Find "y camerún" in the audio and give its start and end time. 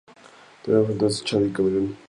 1.43-1.95